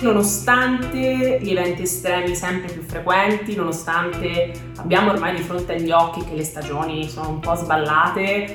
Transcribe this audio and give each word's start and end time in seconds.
Nonostante 0.00 1.40
gli 1.42 1.50
eventi 1.50 1.82
estremi 1.82 2.34
sempre 2.34 2.72
più 2.72 2.82
frequenti, 2.82 3.54
nonostante 3.54 4.50
abbiamo 4.78 5.10
ormai 5.10 5.36
di 5.36 5.42
fronte 5.42 5.74
agli 5.74 5.90
occhi 5.90 6.24
che 6.24 6.34
le 6.34 6.42
stagioni 6.42 7.06
sono 7.06 7.28
un 7.28 7.40
po' 7.40 7.54
sballate, 7.54 8.22
eh, 8.22 8.54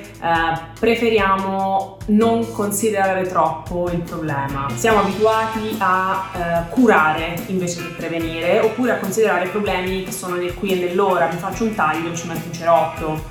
preferiamo 0.78 1.98
non 2.06 2.52
considerare 2.52 3.28
troppo 3.28 3.88
il 3.92 4.00
problema. 4.00 4.66
Siamo 4.74 4.98
abituati 4.98 5.76
a 5.78 6.30
eh, 6.34 6.70
curare 6.70 7.40
invece 7.46 7.80
che 7.80 7.94
prevenire, 7.94 8.58
oppure 8.58 8.92
a 8.92 8.98
considerare 8.98 9.46
problemi 9.46 10.02
che 10.02 10.12
sono 10.12 10.34
nel 10.34 10.52
qui 10.52 10.72
e 10.72 10.84
nell'ora. 10.84 11.28
Mi 11.28 11.38
faccio 11.38 11.62
un 11.62 11.76
taglio, 11.76 12.12
ci 12.12 12.26
metto 12.26 12.46
un 12.46 12.52
cerotto. 12.52 13.24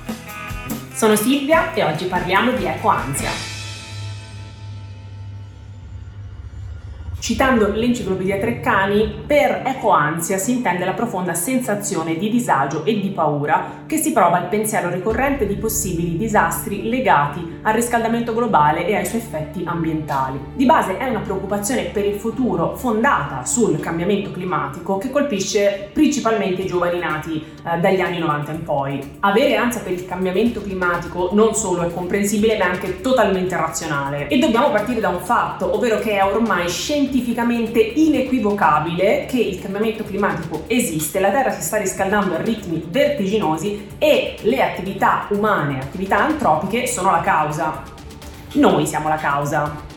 Sono 0.94 1.16
Silvia 1.16 1.74
e 1.74 1.84
oggi 1.84 2.06
parliamo 2.06 2.52
di 2.52 2.64
ecoansia. 2.64 3.55
Citando 7.26 7.72
l'enciclopedia 7.72 8.38
Treccani, 8.38 9.22
per 9.26 9.62
ecoansia 9.66 10.38
si 10.38 10.52
intende 10.52 10.84
la 10.84 10.92
profonda 10.92 11.34
sensazione 11.34 12.16
di 12.16 12.30
disagio 12.30 12.84
e 12.84 13.00
di 13.00 13.08
paura 13.08 13.82
che 13.84 13.96
si 13.96 14.12
prova 14.12 14.36
al 14.36 14.46
pensiero 14.46 14.90
ricorrente 14.90 15.44
di 15.44 15.56
possibili 15.56 16.16
disastri 16.16 16.88
legati 16.88 17.58
al 17.62 17.74
riscaldamento 17.74 18.32
globale 18.32 18.86
e 18.86 18.94
ai 18.94 19.06
suoi 19.06 19.22
effetti 19.22 19.64
ambientali. 19.66 20.38
Di 20.54 20.66
base 20.66 20.98
è 20.98 21.08
una 21.08 21.18
preoccupazione 21.18 21.86
per 21.86 22.06
il 22.06 22.14
futuro 22.14 22.76
fondata 22.76 23.44
sul 23.44 23.80
cambiamento 23.80 24.30
climatico 24.30 24.96
che 24.98 25.10
colpisce 25.10 25.90
principalmente 25.92 26.62
i 26.62 26.66
giovani 26.66 27.00
nati 27.00 27.42
eh, 27.42 27.80
dagli 27.80 28.00
anni 28.00 28.18
90 28.18 28.52
in 28.52 28.62
poi. 28.62 29.16
Avere 29.18 29.56
ansia 29.56 29.80
per 29.80 29.90
il 29.90 30.06
cambiamento 30.06 30.62
climatico 30.62 31.30
non 31.32 31.56
solo 31.56 31.82
è 31.82 31.92
comprensibile 31.92 32.56
ma 32.56 32.66
è 32.66 32.68
anche 32.68 33.00
totalmente 33.00 33.56
razionale 33.56 34.28
e 34.28 34.38
dobbiamo 34.38 34.70
partire 34.70 35.00
da 35.00 35.08
un 35.08 35.18
fatto, 35.18 35.74
ovvero 35.74 35.98
che 35.98 36.18
è 36.18 36.24
ormai 36.24 36.68
scientifico 36.68 37.14
scientificamente 37.16 37.80
inequivocabile 37.80 39.26
che 39.26 39.38
il 39.38 39.58
cambiamento 39.60 40.04
climatico 40.04 40.64
esiste, 40.66 41.18
la 41.18 41.30
Terra 41.30 41.50
si 41.50 41.62
sta 41.62 41.78
riscaldando 41.78 42.34
a 42.34 42.42
ritmi 42.42 42.84
vertiginosi 42.86 43.86
e 43.98 44.36
le 44.42 44.62
attività 44.62 45.26
umane, 45.30 45.78
attività 45.78 46.18
antropiche 46.18 46.86
sono 46.86 47.10
la 47.10 47.20
causa. 47.20 47.82
Noi 48.52 48.86
siamo 48.86 49.08
la 49.08 49.16
causa. 49.16 49.95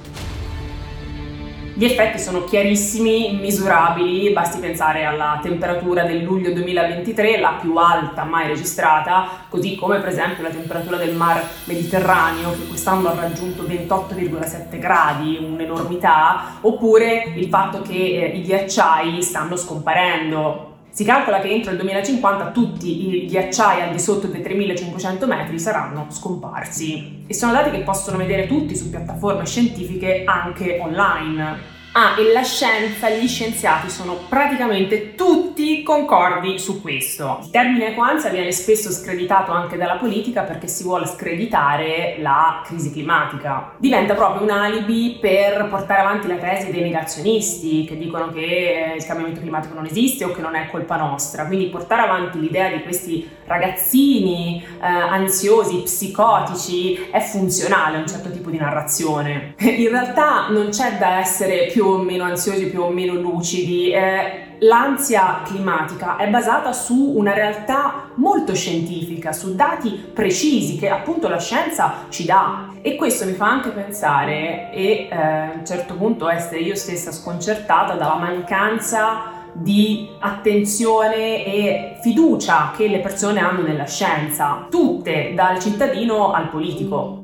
Gli 1.80 1.86
effetti 1.86 2.20
sono 2.20 2.44
chiarissimi, 2.44 3.38
misurabili, 3.40 4.34
basti 4.34 4.60
pensare 4.60 5.06
alla 5.06 5.40
temperatura 5.42 6.04
del 6.04 6.24
luglio 6.24 6.52
2023, 6.52 7.40
la 7.40 7.58
più 7.62 7.74
alta 7.78 8.26
mai 8.26 8.48
registrata, 8.48 9.46
così 9.48 9.78
come 9.78 10.00
per 10.00 10.10
esempio 10.10 10.44
la 10.44 10.50
temperatura 10.50 10.98
del 10.98 11.16
mar 11.16 11.42
Mediterraneo 11.64 12.52
che 12.52 12.68
quest'anno 12.68 13.08
ha 13.08 13.16
raggiunto 13.18 13.64
28,7 13.64 14.78
gradi, 14.78 15.38
un'enormità, 15.42 16.58
oppure 16.60 17.32
il 17.38 17.48
fatto 17.48 17.82
che 17.82 17.94
eh, 17.94 18.26
i 18.36 18.42
ghiacciai 18.42 19.24
stanno 19.24 19.56
scomparendo. 19.56 20.69
Si 21.00 21.06
calcola 21.06 21.40
che 21.40 21.48
entro 21.48 21.72
il 21.72 21.78
2050 21.78 22.52
tutti 22.52 23.22
i 23.22 23.26
ghiacciai 23.26 23.84
al 23.84 23.92
di 23.94 24.00
sotto 24.00 24.28
dei 24.28 24.42
3500 24.42 25.28
metri 25.28 25.58
saranno 25.58 26.08
scomparsi. 26.10 27.24
E 27.26 27.34
sono 27.34 27.54
dati 27.54 27.70
che 27.70 27.84
possono 27.84 28.18
vedere 28.18 28.48
tutti 28.48 28.76
su 28.76 28.90
piattaforme 28.90 29.46
scientifiche 29.46 30.24
anche 30.26 30.78
online. 30.82 31.79
Ah, 31.94 32.16
e 32.20 32.32
la 32.32 32.44
scienza, 32.44 33.10
gli 33.10 33.28
scienziati 33.28 33.90
sono 33.90 34.20
praticamente 34.30 35.16
tutti 35.16 35.82
concordi 35.82 36.60
su 36.60 36.82
questo. 36.82 37.40
Il 37.42 37.50
termine 37.50 37.90
equanza 37.90 38.30
viene 38.30 38.52
spesso 38.52 38.92
screditato 38.92 39.52
anche 39.52 39.76
dalla 39.76 39.96
politica 39.96 40.44
perché 40.44 40.68
si 40.68 40.84
vuole 40.84 41.08
screditare 41.08 42.18
la 42.20 42.62
crisi 42.64 42.92
climatica. 42.92 43.74
Diventa 43.78 44.14
proprio 44.14 44.44
un 44.44 44.52
alibi 44.52 45.18
per 45.20 45.68
portare 45.68 46.02
avanti 46.02 46.28
la 46.28 46.36
tesi 46.36 46.70
dei 46.70 46.84
negazionisti 46.84 47.86
che 47.86 47.98
dicono 47.98 48.32
che 48.32 48.94
il 48.96 49.06
cambiamento 49.06 49.40
climatico 49.40 49.74
non 49.74 49.86
esiste 49.86 50.26
o 50.26 50.32
che 50.32 50.42
non 50.42 50.56
è 50.56 50.70
colpa 50.70 50.96
nostra. 50.96 51.48
Quindi 51.48 51.70
portare 51.70 52.04
avanti 52.04 52.40
l'idea 52.40 52.70
di 52.70 52.84
questi 52.84 53.28
ragazzini 53.46 54.64
eh, 54.64 54.86
ansiosi, 54.86 55.82
psicotici, 55.82 57.10
è 57.10 57.20
funzionale 57.20 57.98
a 57.98 58.00
un 58.02 58.08
certo 58.08 58.30
tipo 58.30 58.52
di 58.52 58.58
narrazione. 58.58 59.56
In 59.60 59.90
realtà 59.90 60.50
non 60.50 60.70
c'è 60.70 60.98
da 61.00 61.18
essere 61.18 61.66
più 61.72 61.79
più 61.80 61.88
o 61.88 61.98
meno 62.00 62.26
ansiosi, 62.26 62.66
più 62.66 62.82
o 62.82 62.90
meno 62.90 63.14
lucidi. 63.14 63.90
Eh, 63.92 64.58
l'ansia 64.60 65.44
climatica 65.46 66.18
è 66.18 66.28
basata 66.28 66.74
su 66.74 67.14
una 67.16 67.34
realtà 67.34 68.12
molto 68.16 68.54
scientifica, 68.54 69.32
su 69.32 69.56
dati 69.56 69.92
precisi 70.14 70.78
che 70.78 70.90
appunto 70.90 71.30
la 71.30 71.40
scienza 71.40 72.08
ci 72.10 72.26
dà. 72.26 72.74
E 72.82 72.96
questo 72.96 73.24
mi 73.26 73.32
fa 73.32 73.48
anche 73.48 73.70
pensare 73.70 74.74
e 74.74 75.08
eh, 75.10 75.16
a 75.16 75.52
un 75.56 75.66
certo 75.66 75.94
punto 75.94 76.28
essere 76.28 76.60
io 76.60 76.76
stessa 76.76 77.14
sconcertata 77.14 77.94
dalla 77.94 78.16
mancanza 78.16 79.38
di 79.54 80.10
attenzione 80.20 81.46
e 81.46 81.98
fiducia 82.02 82.74
che 82.76 82.90
le 82.90 83.00
persone 83.00 83.40
hanno 83.40 83.62
nella 83.62 83.86
scienza, 83.86 84.68
tutte, 84.70 85.32
dal 85.34 85.60
cittadino 85.60 86.34
al 86.34 86.50
politico. 86.50 87.19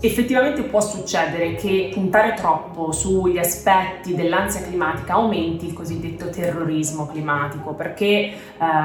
Effettivamente 0.00 0.62
può 0.62 0.80
succedere 0.80 1.56
che 1.56 1.90
puntare 1.92 2.34
troppo 2.34 2.92
sugli 2.92 3.36
aspetti 3.36 4.14
dell'ansia 4.14 4.62
climatica 4.62 5.14
aumenti 5.14 5.66
il 5.66 5.72
cosiddetto 5.72 6.27
terrorismo 6.40 7.06
climatico, 7.06 7.72
perché 7.74 8.06
eh, 8.06 8.32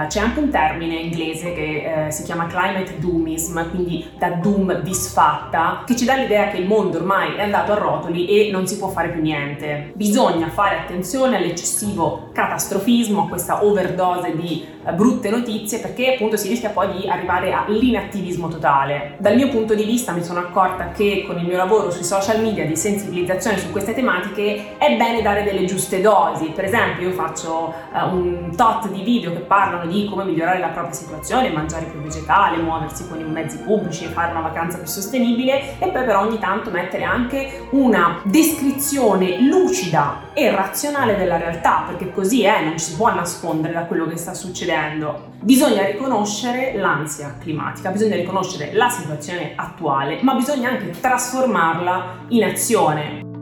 c'è 0.08 0.19
anche 0.19 0.40
un 0.40 0.50
termine 0.50 0.96
inglese 0.96 1.53
che 1.53 2.06
eh, 2.08 2.12
si 2.12 2.24
chiama 2.24 2.47
climate 2.47 2.97
doomism, 2.97 3.69
quindi 3.69 4.09
da 4.18 4.30
doom 4.30 4.81
disfatta, 4.81 5.84
che 5.86 5.96
ci 5.96 6.06
dà 6.06 6.16
l'idea 6.16 6.47
che 6.47 6.58
il 6.58 6.68
mondo 6.68 6.97
ormai 6.97 7.36
è 7.36 7.44
andato 7.44 7.74
a 7.74 7.75
rotoli 7.75 8.28
e 8.28 8.52
non 8.52 8.66
si 8.66 8.78
può 8.78 8.88
fare 8.90 9.09
più 9.09 9.22
niente. 9.22 9.92
Bisogna 9.96 10.50
fare 10.50 10.80
attenzione 10.80 11.38
all'eccessivo 11.38 12.30
catastrofismo, 12.34 13.24
a 13.24 13.28
questa 13.28 13.63
overdose 13.63 14.36
di 14.36 14.66
eh, 14.86 14.92
brutte 14.94 15.30
notizie, 15.30 15.80
perché 15.80 16.13
appunto 16.13 16.38
si 16.38 16.47
rischia 16.47 16.69
poi 16.69 16.92
di 16.92 17.08
arrivare 17.08 17.52
all'inattivismo 17.53 18.47
totale. 18.47 19.16
Dal 19.19 19.36
mio 19.36 19.50
punto 19.50 19.75
di 19.75 19.84
vista 19.84 20.12
mi 20.12 20.24
sono 20.24 20.40
accorta 20.40 20.90
che 20.90 21.24
con 21.28 21.38
il 21.38 21.46
mio 21.46 21.58
lavoro 21.58 21.92
sui 21.92 22.03
social 22.03 22.42
media 22.42 22.66
di 22.66 22.75
sensibilizzazione 22.75 23.58
su 23.58 23.72
queste 23.72 23.94
tematiche 23.94 24.78
è 24.78 24.96
bene 24.96 25.22
dare 25.22 25.44
delle 25.44 25.66
giuste 25.66 26.02
dosi. 26.02 26.52
Per 26.53 26.66
esempio, 26.66 27.09
io 27.09 27.13
faccio 27.44 27.74
uh, 27.92 28.16
un 28.16 28.56
tot 28.56 28.90
di 28.90 29.04
video 29.04 29.31
che 29.34 29.40
parlano 29.40 29.86
di 29.86 30.08
come 30.09 30.24
migliorare 30.24 30.59
la 30.59 30.70
propria 30.70 30.94
situazione, 30.94 31.50
mangiare 31.50 31.86
più 31.86 32.00
vegetale, 32.00 32.58
muoversi 32.58 33.08
con 33.08 33.20
i 33.20 33.24
mezzi 33.24 33.58
pubblici 33.58 34.06
e 34.06 34.08
fare 34.08 34.31
una 34.31 34.42
vacanza 34.42 34.78
più 34.78 34.88
sostenibile 34.88 35.80
e 35.80 35.88
poi 35.90 36.04
però 36.04 36.22
ogni 36.22 36.40
tanto 36.40 36.72
mettere 36.72 37.04
anche 37.04 37.68
una 37.72 38.22
descrizione 38.24 39.42
lucida 39.42 40.31
e 40.34 40.50
razionale 40.50 41.18
della 41.18 41.38
realtà, 41.38 41.84
perché 41.88 42.12
così 42.12 42.44
è, 42.44 42.64
non 42.64 42.78
ci 42.78 42.86
si 42.86 42.96
può 42.96 43.14
nascondere 43.14 43.74
da 43.74 43.84
quello 43.84 44.08
che 44.08 44.18
sta 44.18 44.34
succedendo. 44.34 45.31
Bisogna 45.42 45.86
riconoscere 45.86 46.74
l'ansia 46.75 47.36
climatica, 47.40 47.90
bisogna 47.90 48.16
riconoscere 48.16 48.72
la 48.74 48.90
situazione 48.90 49.54
attuale, 49.56 50.20
ma 50.22 50.34
bisogna 50.34 50.70
anche 50.70 50.92
trasformarla 50.92 52.25
in 52.30 52.44
azione. 52.46 53.32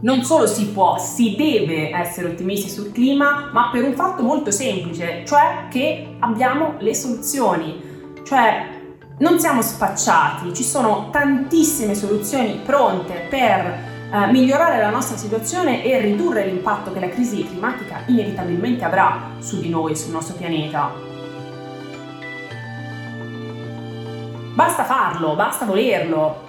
Non 0.00 0.22
solo 0.22 0.46
si 0.46 0.68
può, 0.68 0.98
si 0.98 1.34
deve 1.36 1.90
essere 1.90 2.28
ottimisti 2.28 2.68
sul 2.68 2.92
clima, 2.92 3.50
ma 3.52 3.70
per 3.72 3.82
un 3.82 3.94
fatto 3.94 4.22
molto 4.22 4.50
semplice, 4.52 5.24
cioè 5.26 5.66
che 5.68 6.16
abbiamo 6.20 6.74
le 6.78 6.94
soluzioni. 6.94 8.14
Cioè 8.24 8.76
non 9.18 9.40
siamo 9.40 9.60
spacciati, 9.62 10.54
ci 10.54 10.62
sono 10.62 11.08
tantissime 11.10 11.96
soluzioni 11.96 12.60
pronte 12.64 13.26
per 13.28 13.86
eh, 14.12 14.30
migliorare 14.30 14.78
la 14.78 14.90
nostra 14.90 15.16
situazione 15.16 15.82
e 15.82 16.00
ridurre 16.00 16.46
l'impatto 16.46 16.92
che 16.92 17.00
la 17.00 17.08
crisi 17.08 17.44
climatica 17.44 18.02
inevitabilmente 18.06 18.84
avrà 18.84 19.32
su 19.40 19.60
di 19.60 19.68
noi, 19.68 19.96
sul 19.96 20.12
nostro 20.12 20.36
pianeta. 20.36 20.92
Basta 24.54 24.84
farlo, 24.84 25.34
basta 25.34 25.64
volerlo. 25.64 26.47